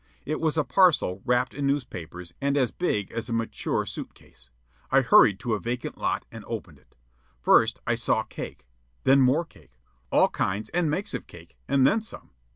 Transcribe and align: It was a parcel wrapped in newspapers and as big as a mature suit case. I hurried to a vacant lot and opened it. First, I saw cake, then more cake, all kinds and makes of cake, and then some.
It 0.25 0.39
was 0.41 0.57
a 0.57 0.63
parcel 0.63 1.21
wrapped 1.25 1.53
in 1.53 1.67
newspapers 1.67 2.33
and 2.41 2.57
as 2.57 2.71
big 2.71 3.11
as 3.11 3.29
a 3.29 3.33
mature 3.33 3.85
suit 3.85 4.15
case. 4.15 4.49
I 4.89 5.01
hurried 5.01 5.39
to 5.41 5.53
a 5.53 5.59
vacant 5.59 5.95
lot 5.95 6.25
and 6.31 6.43
opened 6.47 6.79
it. 6.79 6.95
First, 7.39 7.79
I 7.85 7.93
saw 7.93 8.23
cake, 8.23 8.65
then 9.03 9.21
more 9.21 9.45
cake, 9.45 9.79
all 10.11 10.29
kinds 10.29 10.69
and 10.69 10.89
makes 10.89 11.13
of 11.13 11.27
cake, 11.27 11.55
and 11.67 11.85
then 11.85 12.01
some. 12.01 12.31